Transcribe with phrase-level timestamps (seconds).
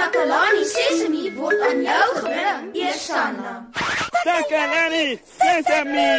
[0.00, 3.50] Takalani Sesemi word aan jou gebring, Eersanna.
[4.24, 6.12] Takalani Sesemi.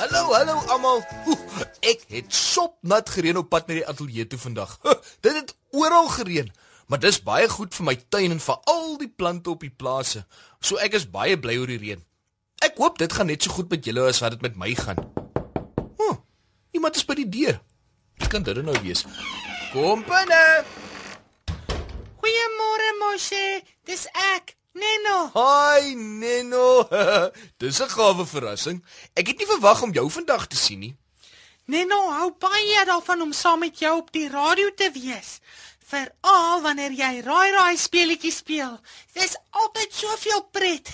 [0.00, 1.06] Hallo, hallo almal.
[1.86, 4.74] Ek het sopnat gereën op pad na die ateljee toe vandag.
[5.22, 6.50] Dit het oral gereën,
[6.90, 10.24] maar dis baie goed vir my tuin en vir al die plante op die plase.
[10.58, 12.02] So ek is baie bly oor die reën.
[12.66, 14.98] Ek hoop dit gaan net so goed met julle as wat dit met my gaan.
[16.02, 16.16] Oh,
[16.74, 17.60] iemand is by die deur.
[18.18, 19.06] Wat kan dit nou wees?
[19.70, 20.42] Kom binne.
[22.20, 23.44] Goeiemôre Moshe,
[23.86, 25.30] dis ek, Neno.
[25.38, 26.88] Hi Neno.
[27.60, 28.82] Dis 'n gawe verrassing.
[29.14, 30.94] Ek het nie verwag om jou vandag te sien nie.
[31.70, 35.38] Neno hou baie daarvan om saam met jou op die radio te wees.
[35.90, 38.78] Veral wanneer jy raai raai speletjies speel.
[39.14, 40.90] Dis altyd soveel pret.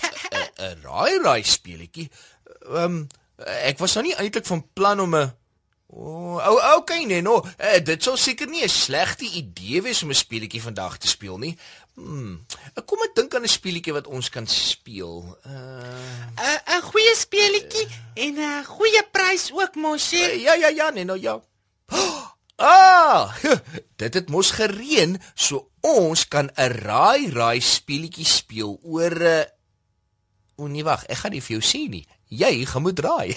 [0.59, 2.09] 'n raai raai speletjie.
[2.67, 3.09] Ehm um,
[3.71, 5.33] ek was nou nie eintlik van plan om 'n
[5.88, 7.37] O, oh, okay nee, no.
[7.63, 11.38] Uh, dit sou seker nie 'n slegte idee wees om 'n speletjie vandag te speel
[11.38, 11.57] nie.
[11.95, 12.45] Hmm.
[12.85, 15.38] Kom ek dink aan 'n speletjie wat ons kan speel.
[15.47, 20.16] Uh 'n goeie speletjie en 'n goeie prys ook, Moshe.
[20.16, 21.41] uh, Ja, ja, ja, nee, no, ja.
[22.59, 23.37] Ah,
[23.97, 29.45] dit het mos gereën, so ons kan 'n raai raai speletjie speel oor 'n uh,
[30.57, 32.07] O nee, wag, ek gaan nie vir jou sê nie.
[32.33, 33.35] Jy gaan moet raai.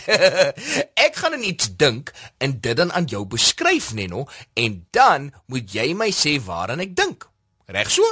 [1.06, 4.24] ek gaan aan iets dink en dit dan aan jou beskryf, Neno,
[4.56, 7.28] en dan moet jy my sê waaraan ek dink.
[7.68, 8.08] Reg so?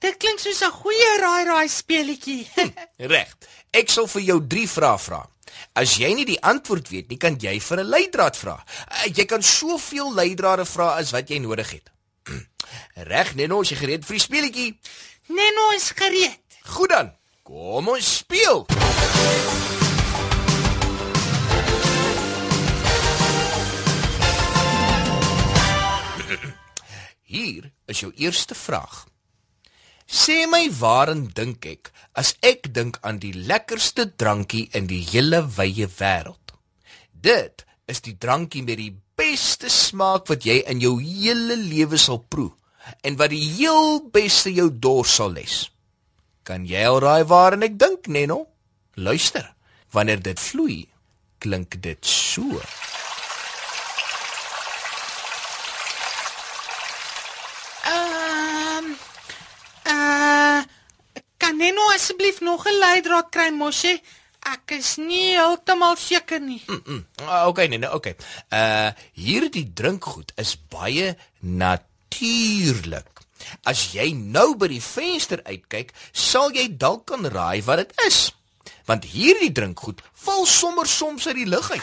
[0.00, 2.46] Dit klink soos 'n goeie raai raai speletjie.
[3.12, 3.34] Reg.
[3.74, 5.20] Ek sal vir jou 3 vrae vra.
[5.72, 8.56] As jy nie die antwoord weet nie, kan jy vir 'n leidraad vra.
[8.88, 11.90] Uh, jy kan soveel leidrade vra as wat jy nodig het.
[13.10, 14.78] Reg, Neno, is jy gereed vir die speletjie?
[15.28, 16.40] Neno is gereed.
[16.64, 17.12] Goed dan.
[17.42, 18.66] Kom ons speel.
[27.30, 29.09] Hier is jou eerste vraag.
[30.10, 35.44] Sê my waarin dink ek as ek dink aan die lekkerste drankie in die hele
[35.56, 36.56] wye wêreld?
[37.14, 42.22] Dit is die drankie met die beste smaak wat jy in jou hele lewe sal
[42.32, 42.50] proe
[43.06, 45.62] en wat die heel beste jou dors sal les.
[46.42, 48.46] Kan jy al raai waarin ek dink, Neno?
[48.96, 49.44] Luister.
[49.92, 50.78] Wanneer dit vloei,
[51.42, 52.60] klink dit so.
[57.90, 58.92] Ehm
[59.90, 60.62] uh,
[61.40, 61.90] kan Neno
[62.40, 64.00] asseblief nog 'n leidraad kry, Moshe?
[64.42, 66.62] Ek is nie heeltemal seker nie.
[66.66, 67.06] Mm, mm.
[67.26, 68.16] Ah, Okay, Neno, okay.
[68.50, 73.06] Uh hierdie drinkgoed is baie natuurlik.
[73.64, 78.32] As jy nou by die venster uitkyk, sal jy dalk kan raai wat dit is.
[78.86, 81.82] Want hierdie drinkgoed val sommer soms uit die lug uit.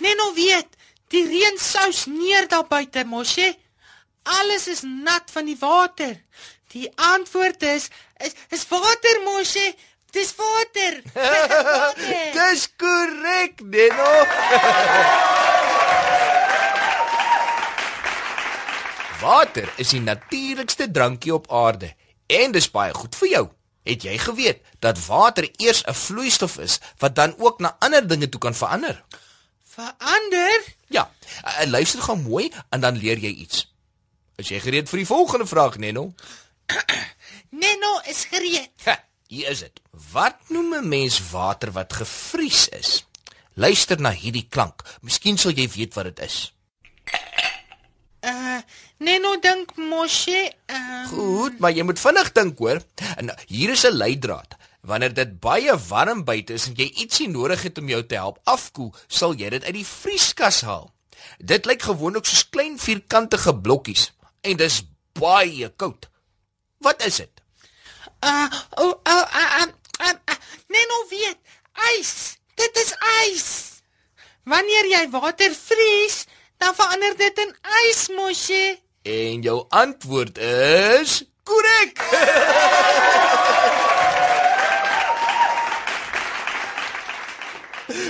[0.00, 0.68] Neno weet,
[1.12, 3.54] die reën sous neer daar buite, Moshe.
[4.22, 6.16] Alles is nat van die water.
[6.72, 9.74] Die antwoord is is, is water, Moshe.
[10.10, 11.02] Dis water.
[11.14, 12.32] water.
[12.34, 14.10] Dis korrek, Neno.
[19.20, 21.92] Water is die natuurlikste drankie op aarde
[22.26, 23.46] en dis baie goed vir jou.
[23.84, 28.28] Het jy geweet dat water eers 'n vloeistof is wat dan ook na ander dinge
[28.28, 29.04] toe kan verander?
[29.64, 30.64] Verander?
[30.86, 31.10] Ja,
[31.44, 33.69] uh, luister gou mooi en dan leer jy iets.
[34.40, 36.14] Is jy gereed vir die volgende vraag, Neno?
[37.62, 38.72] Neno is gereed.
[38.88, 38.96] Ha,
[39.28, 39.80] hier is dit.
[40.12, 43.04] Wat noem 'n mens water wat gevries is?
[43.54, 44.82] Luister na hierdie klank.
[45.04, 46.38] Miskien sal jy weet wat dit is.
[48.24, 48.60] Uh
[49.00, 52.80] Neno dink Moshe, uh Goed, maar jy moet vinnig dink, hoor.
[53.16, 54.56] En hier is 'n leidraad.
[54.80, 58.40] Wanneer dit baie warm buite is en jy ietsie nodig het om jou te help
[58.44, 60.92] afkoel, sal jy dit uit die vrieskas haal.
[61.38, 64.82] Dit lyk gewoonlik soos klein vierkantige blokkies en dis
[65.18, 66.08] baie koud.
[66.80, 67.40] Wat is dit?
[68.20, 69.66] uh oh, oh uh, uh,
[70.00, 70.34] uh, uh,
[70.68, 71.38] Neno weet,
[71.96, 72.36] ys.
[72.54, 72.92] Dit is
[73.24, 73.48] ys.
[74.44, 76.24] Wanneer jy water vries,
[76.60, 77.54] dan verander dit in
[77.86, 78.78] ys, Moshe.
[79.02, 82.00] En jou antwoord is korrek.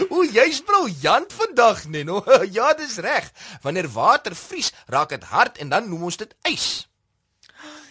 [0.08, 2.22] O, jy's briljant vandag, Neno.
[2.56, 3.30] Ja, dis reg.
[3.62, 6.68] Wanneer water vries, raak dit hard en dan noem ons dit ys.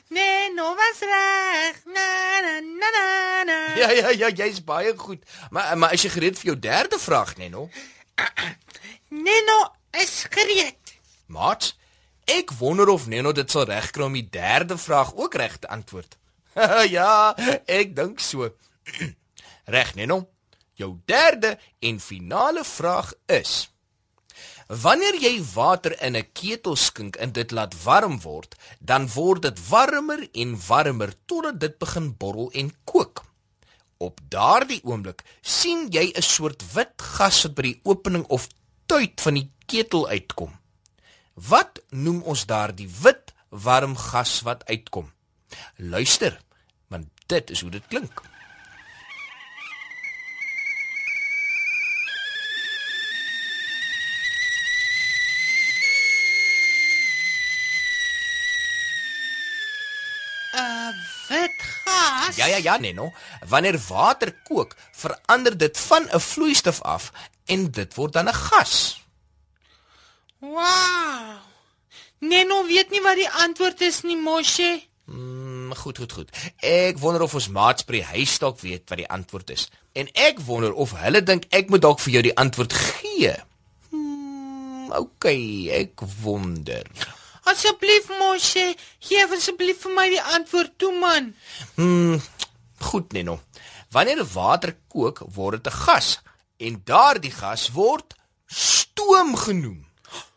[0.10, 1.82] Neno was reg.
[1.86, 2.08] Na
[2.42, 3.08] na na na.
[3.46, 3.58] na.
[3.78, 5.22] Ja, ja, ja, jy's baie goed.
[5.50, 7.70] Maar maar is jy gereed vir jou derde vraag, Neno?
[9.28, 9.60] Neno
[10.02, 10.98] is gereed.
[11.30, 11.76] Maat,
[12.30, 16.18] Ek wonder of Neno dit sal regkry om die derde vraag ook reg te antwoord.
[16.98, 17.34] ja,
[17.66, 18.52] ek dink so.
[19.76, 20.28] reg, Neno.
[20.80, 23.68] Jou derde en finale vraag is:
[24.70, 29.68] Wanneer jy water in 'n ketel skink en dit laat warm word, dan word dit
[29.68, 33.26] warmer en warmer totdat dit begin borrel en kook.
[33.98, 38.48] Op daardie oomblik sien jy 'n soort wit gas wat by die opening of
[38.86, 40.60] tuit van die ketel uitkom.
[41.34, 45.12] Wat noem ons daardie wit warm gas wat uitkom?
[45.76, 46.42] Luister,
[46.88, 48.22] want dit is hoe dit klink.
[60.60, 60.92] Uh,
[61.30, 62.36] wit gas.
[62.36, 63.14] Ja ja ja, Neno.
[63.48, 67.12] Wanneer water kook, verander dit van 'n vloeistof af
[67.46, 69.04] en dit word dan 'n gas.
[70.40, 71.40] Wow.
[72.20, 74.82] Neno weet nie wat die antwoord is nie, Moshe.
[75.06, 76.30] Mm, goed, goed, goed.
[76.60, 79.70] Ek wonder of ons maats by die huis dalk weet wat die antwoord is.
[79.98, 83.34] En ek wonder of hulle dink ek moet dalk vir jou die antwoord gee.
[83.90, 86.86] Hmm, okay, ek wonder.
[87.50, 91.32] Asseblief, Moshe, gee asseblief vir my die antwoord toe, man.
[91.78, 92.20] Hmm,
[92.92, 93.40] goed, Neno.
[93.96, 96.20] Wanneer water kook, word dit 'n gas
[96.60, 98.14] en daardie gas word
[98.46, 99.86] stoom genoem.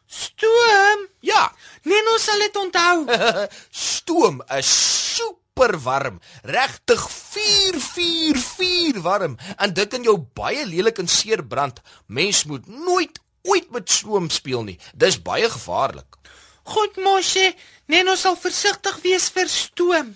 [0.07, 1.09] Stoom.
[1.21, 1.53] Ja,
[1.85, 3.07] Neno sal dit onthou.
[3.89, 4.71] stoom is
[5.17, 11.81] super warm, regtig 444 warm en dit kan jou baie lelik en seer brand.
[12.07, 14.79] Mens moet nooit ooit met stoom speel nie.
[14.95, 16.17] Dis baie gevaarlik.
[16.63, 17.55] Goed, Moshe,
[17.87, 20.13] Neno sal versigtig wees vir stoom.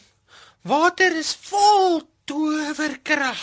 [0.66, 3.42] Water is vol towerkrag.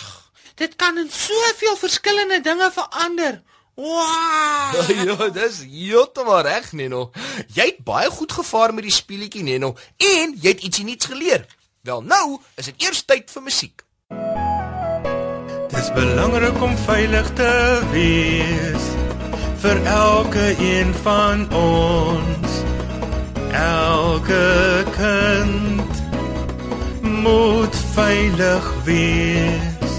[0.55, 3.41] Dit kan in soveel verskillende dinge verander.
[3.75, 4.89] Wow!
[5.07, 7.09] ja, dis heeltemal reg, Neno.
[7.55, 11.47] Jy het baie goed gevaar met die speelietjie, Neno, en jy het ietsie nuuts geleer.
[11.83, 13.83] Wel nou, is dit eers tyd vir musiek.
[15.73, 17.51] Dis belangrik om veilig te
[17.91, 18.87] wees
[19.63, 22.42] vir elke een van ons.
[23.53, 26.03] Elke kind
[27.01, 29.93] moet veilig wees.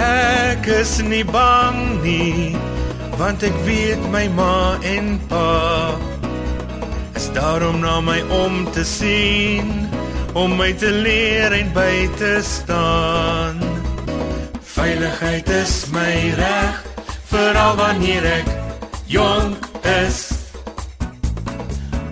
[0.00, 2.56] Ek is nie bang nie,
[3.20, 5.96] want ek weet my ma en pa
[7.16, 9.88] is daarom na my om te sien,
[10.32, 13.60] om my te leer en by te staan.
[14.76, 16.82] Veiligheid is my reg,
[17.32, 18.50] veral wanneer ek
[19.08, 19.64] jonk
[20.04, 20.35] is.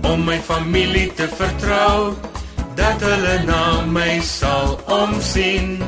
[0.04, 2.14] Om my familie te vertrou,
[2.76, 5.78] dat hulle na my sal omsien.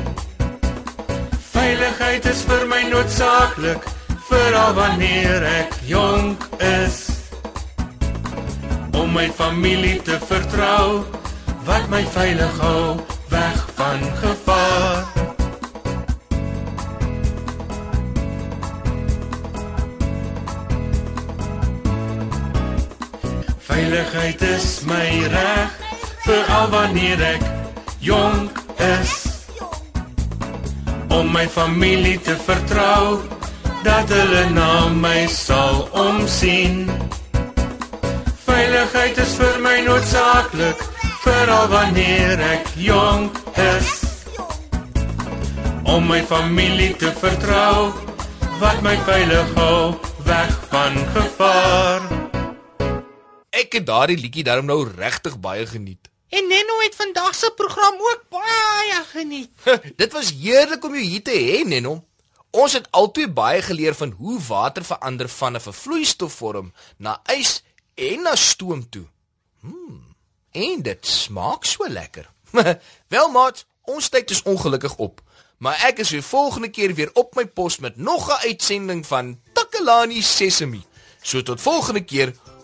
[1.51, 3.85] Veiligheid is vir my noodsaaklik,
[4.29, 7.03] veral wanneer ek jonk is.
[8.97, 11.05] Om my familie te vertrou,
[11.69, 12.97] wat my veilig hou
[13.29, 15.26] weg van gevaar.
[23.87, 25.75] Veiligheid is my reg,
[26.25, 27.43] veral wanneer ek
[28.03, 29.13] jonk is.
[31.07, 33.21] Om my familie te vertrou,
[33.87, 36.83] dat hulle na my sal omsien.
[38.43, 40.83] Veiligheid is vir my noodsaaklik,
[41.23, 43.95] veral wanneer ek jonk is.
[45.87, 47.93] Om my familie te vertrou,
[48.59, 49.95] wat my veilig hou
[50.27, 52.16] weg van gevaar.
[53.67, 56.07] Ek het daardie liedjie daarom nou regtig baie geniet.
[56.31, 59.51] En Neno het vandag se program ook baie geniet.
[60.01, 62.05] Dit was heerlik om jou hier te hê, Neno.
[62.55, 67.63] Ons het albei baie geleer van hoe water verander van 'n vervloeistofvorm na ys
[67.95, 69.03] en na stoom toe.
[69.59, 70.15] Hmm.
[70.51, 72.31] En dit smaak so lekker.
[73.13, 75.21] Wel maat, ons tyd is ongelukkig op.
[75.57, 79.39] Maar ek is weer volgende keer weer op my pos met nog 'n uitsending van
[79.53, 80.85] Takalani Sesemi.
[81.21, 82.35] So tot volgende keer,